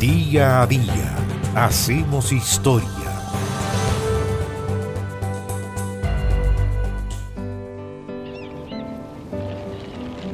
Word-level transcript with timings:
Día 0.00 0.62
a 0.62 0.66
día 0.68 1.16
hacemos 1.56 2.30
historia. 2.30 2.88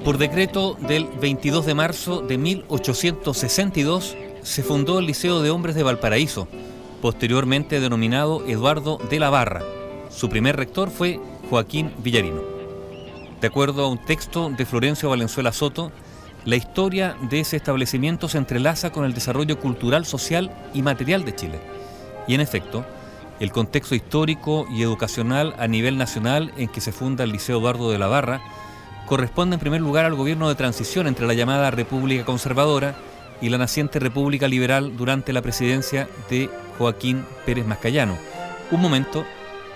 Por 0.05 0.19
decreto 0.19 0.77
del 0.87 1.07
22 1.07 1.65
de 1.65 1.73
marzo 1.73 2.21
de 2.21 2.37
1862 2.37 4.15
se 4.43 4.63
fundó 4.63 4.99
el 4.99 5.07
Liceo 5.07 5.41
de 5.41 5.49
Hombres 5.49 5.75
de 5.75 5.83
Valparaíso, 5.83 6.47
posteriormente 7.01 7.81
denominado 7.81 8.45
Eduardo 8.47 8.99
de 9.09 9.19
la 9.19 9.31
Barra. 9.31 9.63
Su 10.11 10.29
primer 10.29 10.57
rector 10.57 10.91
fue 10.91 11.19
Joaquín 11.49 11.91
Villarino. 12.03 12.43
De 13.41 13.47
acuerdo 13.47 13.87
a 13.87 13.89
un 13.89 14.05
texto 14.05 14.51
de 14.51 14.67
Florencio 14.67 15.09
Valenzuela 15.09 15.53
Soto, 15.53 15.91
la 16.45 16.57
historia 16.57 17.17
de 17.23 17.41
ese 17.41 17.57
establecimiento 17.57 18.29
se 18.29 18.39
entrelaza 18.39 18.91
con 18.91 19.05
el 19.05 19.15
desarrollo 19.15 19.59
cultural, 19.59 20.05
social 20.05 20.51
y 20.75 20.83
material 20.83 21.25
de 21.25 21.35
Chile. 21.35 21.61
Y 22.29 22.35
en 22.35 22.41
efecto, 22.41 22.85
el 23.41 23.51
contexto 23.51 23.95
histórico 23.95 24.67
y 24.71 24.83
educacional 24.83 25.55
a 25.59 25.67
nivel 25.67 25.97
nacional 25.97 26.53
en 26.57 26.69
que 26.69 26.81
se 26.81 26.93
funda 26.93 27.25
el 27.25 27.33
Liceo 27.33 27.59
Eduardo 27.59 27.91
de 27.91 27.99
la 27.99 28.07
Barra 28.07 28.41
corresponde 29.07 29.55
en 29.55 29.61
primer 29.61 29.81
lugar 29.81 30.05
al 30.05 30.15
gobierno 30.15 30.49
de 30.49 30.55
transición 30.55 31.07
entre 31.07 31.27
la 31.27 31.35
llamada 31.35 31.71
República 31.71 32.25
Conservadora 32.25 32.95
y 33.41 33.49
la 33.49 33.59
naciente 33.59 33.99
República 33.99 34.49
Liberal 34.49 34.97
durante 34.97 35.33
la 35.33 35.43
presidencia 35.43 36.09
de 36.31 36.49
Joaquín 36.79 37.25
Pérez 37.45 37.67
Mascayano, 37.67 38.17
un 38.71 38.81
momento 38.81 39.25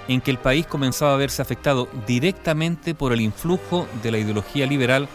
en 0.06 0.20
que 0.20 0.30
el 0.30 0.38
país 0.38 0.66
comenzaba 0.66 1.14
a 1.14 1.18
verse 1.18 1.42
afectado 1.42 1.88
directamente 2.06 2.94
por 2.94 3.12
el 3.12 3.20
influjo 3.20 3.86
de 4.02 4.10
la 4.10 4.18
ideología 4.18 4.66
liberal 4.66 5.08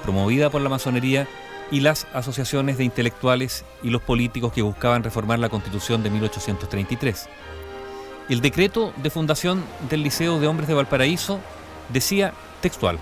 promovida 0.00 0.50
por 0.50 0.60
la 0.60 0.68
masonería 0.68 1.26
y 1.70 1.80
las 1.80 2.06
asociaciones 2.12 2.78
de 2.78 2.84
intelectuales 2.84 3.64
y 3.82 3.90
los 3.90 4.02
políticos 4.02 4.52
que 4.52 4.62
buscaban 4.62 5.04
reformar 5.04 5.38
la 5.38 5.48
constitución 5.48 6.02
de 6.02 6.10
1833. 6.10 7.28
El 8.28 8.40
decreto 8.40 8.92
de 8.96 9.10
fundación 9.10 9.64
del 9.88 10.02
Liceo 10.02 10.40
de 10.40 10.46
Hombres 10.46 10.68
de 10.68 10.74
Valparaíso 10.74 11.40
decía 11.88 12.32
textual, 12.60 12.98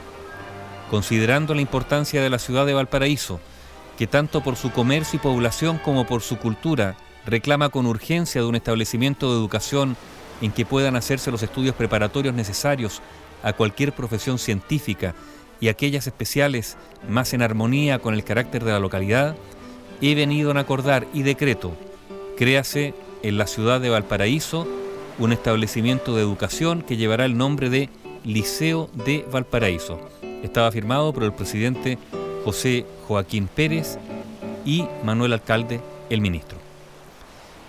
considerando 0.91 1.55
la 1.55 1.61
importancia 1.61 2.23
de 2.23 2.31
la 2.31 2.39
ciudad 2.39 2.67
de 2.67 2.75
Valparaíso, 2.75 3.41
que 3.99 4.07
tanto 4.07 4.43
por 4.43 4.57
su 4.57 4.71
comercio 4.71 5.17
y 5.17 5.21
población 5.21 5.79
como 5.79 6.07
por 6.07 6.23
su 6.23 6.39
cultura 6.39 6.97
reclama 7.27 7.69
con 7.69 7.87
urgencia 7.87 8.41
de 8.41 8.47
un 8.47 8.55
establecimiento 8.55 9.31
de 9.31 9.39
educación 9.39 9.97
en 10.41 10.53
que 10.53 10.65
puedan 10.65 10.97
hacerse 10.97 11.31
los 11.31 11.43
estudios 11.43 11.75
preparatorios 11.75 12.35
necesarios 12.35 13.03
a 13.43 13.53
cualquier 13.53 13.93
profesión 13.93 14.39
científica 14.39 15.15
y 15.61 15.69
aquellas 15.69 16.07
especiales 16.07 16.77
más 17.09 17.33
en 17.33 17.43
armonía 17.43 17.99
con 17.99 18.15
el 18.15 18.25
carácter 18.25 18.65
de 18.65 18.73
la 18.73 18.81
localidad, 18.81 19.37
he 20.01 20.15
venido 20.15 20.53
a 20.53 20.61
acordar 20.61 21.07
y 21.13 21.23
decreto, 21.23 21.73
créase 22.37 22.95
en 23.23 23.39
la 23.39 23.47
ciudad 23.47 23.81
de 23.81 23.91
Valparaíso 23.91 24.67
un 25.19 25.33
establecimiento 25.33 26.15
de 26.15 26.23
educación 26.23 26.83
que 26.83 26.97
llevará 26.97 27.25
el 27.25 27.37
nombre 27.37 27.71
de 27.71 27.89
Liceo 28.25 28.89
de 29.05 29.25
Valparaíso. 29.31 30.01
Estaba 30.43 30.71
firmado 30.71 31.13
por 31.13 31.25
el 31.25 31.33
presidente 31.33 31.99
José 32.45 32.87
Joaquín 33.07 33.49
Pérez 33.49 33.99
y 34.65 34.87
Manuel 35.03 35.33
Alcalde, 35.33 35.81
el 36.11 36.21
ministro. 36.21 36.59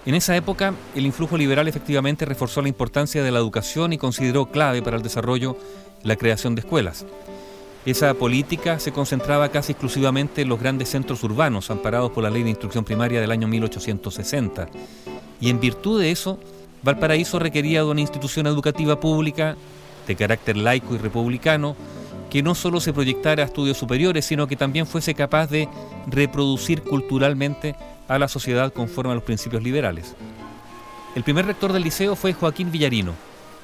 En 0.05 0.15
esa 0.15 0.35
época, 0.35 0.73
el 0.95 1.05
influjo 1.05 1.37
liberal 1.37 1.67
efectivamente 1.67 2.25
reforzó 2.25 2.61
la 2.61 2.69
importancia 2.69 3.23
de 3.23 3.31
la 3.31 3.39
educación 3.39 3.93
y 3.93 3.97
consideró 3.97 4.51
clave 4.51 4.81
para 4.81 4.97
el 4.97 5.03
desarrollo 5.03 5.57
la 6.03 6.15
creación 6.15 6.55
de 6.55 6.61
escuelas. 6.61 7.05
Esa 7.85 8.13
política 8.13 8.77
se 8.77 8.91
concentraba 8.91 9.49
casi 9.49 9.71
exclusivamente 9.71 10.41
en 10.41 10.49
los 10.49 10.59
grandes 10.59 10.89
centros 10.89 11.23
urbanos, 11.23 11.71
amparados 11.71 12.11
por 12.11 12.23
la 12.23 12.29
Ley 12.29 12.43
de 12.43 12.49
Instrucción 12.49 12.83
Primaria 12.83 13.21
del 13.21 13.31
año 13.31 13.47
1860. 13.47 14.67
Y 15.39 15.49
en 15.49 15.61
virtud 15.61 16.01
de 16.01 16.11
eso, 16.11 16.39
Valparaíso 16.83 17.39
requería 17.39 17.85
una 17.85 18.01
institución 18.01 18.47
educativa 18.47 18.99
pública 18.99 19.55
de 20.05 20.15
carácter 20.15 20.57
laico 20.57 20.93
y 20.93 20.97
republicano, 20.97 21.75
que 22.29 22.43
no 22.43 22.53
solo 22.53 22.79
se 22.81 22.93
proyectara 22.93 23.43
a 23.43 23.45
estudios 23.45 23.77
superiores, 23.77 24.25
sino 24.25 24.47
que 24.47 24.55
también 24.55 24.85
fuese 24.85 25.15
capaz 25.15 25.47
de 25.47 25.69
reproducir 26.07 26.83
culturalmente 26.83 27.75
a 28.07 28.19
la 28.19 28.27
sociedad 28.27 28.73
conforme 28.73 29.11
a 29.11 29.15
los 29.15 29.23
principios 29.23 29.63
liberales. 29.63 30.15
El 31.15 31.23
primer 31.23 31.45
rector 31.45 31.73
del 31.73 31.83
liceo 31.83 32.15
fue 32.15 32.33
Joaquín 32.33 32.71
Villarino, 32.71 33.13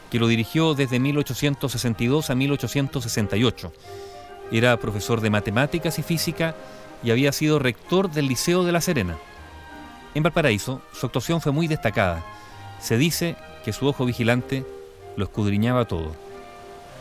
que 0.10 0.20
lo 0.20 0.28
dirigió 0.28 0.74
desde 0.74 1.00
1862 1.00 2.30
a 2.30 2.36
1868. 2.36 3.74
Era 4.52 4.78
profesor 4.78 5.22
de 5.22 5.30
matemáticas 5.30 6.00
y 6.00 6.04
física 6.04 6.56
y 7.04 7.12
había 7.12 7.32
sido 7.32 7.60
rector 7.60 8.12
del 8.12 8.28
Liceo 8.28 8.64
de 8.64 8.72
La 8.72 8.82
Serena. 8.82 9.18
En 10.14 10.24
Valparaíso, 10.24 10.82
su 10.94 11.06
actuación 11.06 11.42
fue 11.42 11.52
muy 11.52 11.68
destacada. 11.68 12.24
Se 12.80 12.98
dice 12.98 13.36
que 13.64 13.74
su 13.74 13.88
ojo 13.88 14.06
vigilante 14.06 14.66
lo 15.18 15.26
escudriñaba 15.26 15.86
todo. 15.86 16.16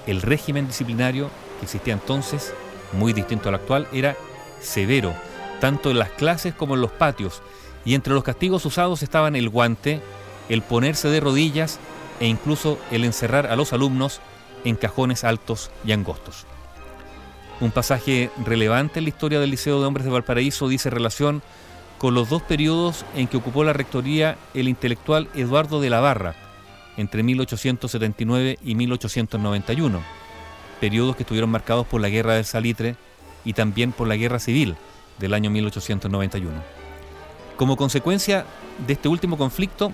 El 0.06 0.22
régimen 0.22 0.66
disciplinario 0.66 1.30
que 1.58 1.66
existía 1.66 1.94
entonces, 1.94 2.52
muy 2.92 3.12
distinto 3.12 3.48
al 3.48 3.56
actual, 3.56 3.86
era 3.92 4.16
severo, 4.60 5.14
tanto 5.60 5.90
en 5.90 5.98
las 5.98 6.10
clases 6.10 6.54
como 6.54 6.74
en 6.74 6.80
los 6.80 6.90
patios, 6.90 7.42
y 7.84 7.94
entre 7.94 8.14
los 8.14 8.24
castigos 8.24 8.64
usados 8.64 9.02
estaban 9.02 9.36
el 9.36 9.48
guante, 9.48 10.00
el 10.48 10.62
ponerse 10.62 11.08
de 11.08 11.20
rodillas 11.20 11.78
e 12.20 12.26
incluso 12.26 12.78
el 12.90 13.04
encerrar 13.04 13.46
a 13.46 13.56
los 13.56 13.72
alumnos 13.72 14.20
en 14.64 14.76
cajones 14.76 15.24
altos 15.24 15.70
y 15.84 15.92
angostos. 15.92 16.46
Un 17.60 17.70
pasaje 17.70 18.30
relevante 18.44 18.98
en 18.98 19.04
la 19.04 19.10
historia 19.10 19.40
del 19.40 19.50
Liceo 19.50 19.80
de 19.80 19.86
Hombres 19.86 20.04
de 20.04 20.12
Valparaíso 20.12 20.68
dice 20.68 20.90
relación 20.90 21.42
con 21.98 22.14
los 22.14 22.28
dos 22.28 22.42
periodos 22.42 23.04
en 23.14 23.28
que 23.28 23.36
ocupó 23.36 23.64
la 23.64 23.72
rectoría 23.72 24.36
el 24.52 24.68
intelectual 24.68 25.28
Eduardo 25.34 25.80
de 25.80 25.90
la 25.90 26.00
Barra, 26.00 26.34
entre 26.96 27.22
1879 27.22 28.58
y 28.62 28.74
1891, 28.74 30.02
periodos 30.80 31.16
que 31.16 31.22
estuvieron 31.22 31.50
marcados 31.50 31.86
por 31.86 32.00
la 32.00 32.08
Guerra 32.08 32.34
del 32.34 32.44
Salitre 32.44 32.96
y 33.44 33.52
también 33.52 33.92
por 33.92 34.08
la 34.08 34.16
Guerra 34.16 34.38
Civil 34.38 34.76
del 35.18 35.34
año 35.34 35.50
1891. 35.50 36.50
Como 37.56 37.76
consecuencia 37.76 38.44
de 38.86 38.94
este 38.94 39.08
último 39.08 39.38
conflicto, 39.38 39.92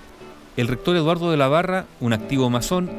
el 0.60 0.68
rector 0.68 0.94
Eduardo 0.94 1.30
de 1.30 1.38
la 1.38 1.48
Barra, 1.48 1.86
un 2.00 2.12
activo 2.12 2.50
masón, 2.50 2.90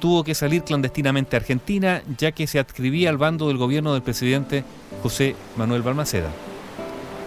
tuvo 0.00 0.24
que 0.24 0.34
salir 0.34 0.64
clandestinamente 0.64 1.36
a 1.36 1.38
Argentina 1.38 2.02
ya 2.18 2.32
que 2.32 2.48
se 2.48 2.58
adscribía 2.58 3.10
al 3.10 3.16
bando 3.16 3.46
del 3.46 3.58
gobierno 3.58 3.92
del 3.92 4.02
presidente 4.02 4.64
José 5.02 5.36
Manuel 5.56 5.82
Balmaceda. 5.82 6.30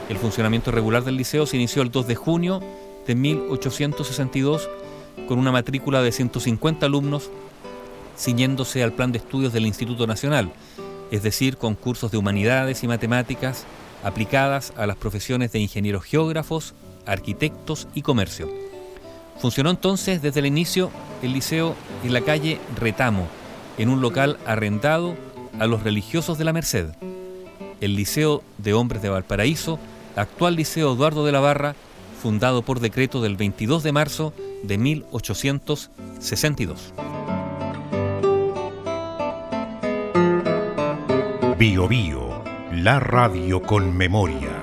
El 0.10 0.18
funcionamiento 0.18 0.72
regular 0.72 1.06
del 1.06 1.16
liceo 1.16 1.46
se 1.46 1.56
inició 1.56 1.82
el 1.82 1.92
2 1.92 2.08
de 2.08 2.16
junio 2.16 2.62
de 3.08 3.16
1862 3.16 4.70
con 5.28 5.40
una 5.40 5.52
matrícula 5.52 6.02
de 6.02 6.12
150 6.12 6.86
alumnos 6.86 7.32
ciñéndose 8.18 8.84
al 8.84 8.92
plan 8.92 9.14
de 9.14 9.20
estudios 9.20 9.54
del 9.54 9.66
Instituto 9.66 10.08
Nacional, 10.08 10.52
es 11.10 11.24
decir, 11.24 11.56
con 11.56 11.76
cursos 11.76 12.12
de 12.12 12.18
humanidades 12.18 12.84
y 12.84 12.88
matemáticas 12.88 13.66
aplicadas 14.04 14.74
a 14.76 14.86
las 14.88 14.98
profesiones 14.98 15.54
de 15.54 15.60
ingenieros 15.60 16.04
geógrafos, 16.04 16.76
arquitectos 17.06 17.88
y 17.94 18.02
comercio. 18.02 18.50
Funcionó 19.40 19.70
entonces 19.70 20.22
desde 20.22 20.42
el 20.42 20.46
inicio 20.46 20.92
el 21.22 21.34
liceo 21.34 21.76
en 22.04 22.14
la 22.14 22.22
calle 22.22 22.60
Retamo, 22.78 23.28
en 23.78 23.90
un 23.90 24.02
local 24.02 24.38
arrendado 24.46 25.16
a 25.60 25.68
los 25.68 25.84
religiosos 25.84 26.38
de 26.38 26.44
la 26.44 26.54
Merced. 26.54 26.88
El 27.82 27.96
Liceo 27.96 28.44
de 28.58 28.74
Hombres 28.74 29.02
de 29.02 29.10
Valparaíso, 29.10 29.80
actual 30.18 30.56
Liceo 30.56 30.94
Eduardo 30.94 31.26
de 31.26 31.32
la 31.32 31.40
Barra, 31.40 31.76
fundado 32.22 32.64
por 32.64 32.82
decreto 32.82 33.22
del 33.22 33.38
22 33.38 33.84
de 33.84 33.92
marzo 33.94 34.34
de 34.64 34.78
1862. 34.78 36.94
Bio 41.58 41.88
Bio, 41.88 42.44
la 42.74 43.00
radio 43.00 43.62
con 43.62 43.96
memoria. 43.96 44.59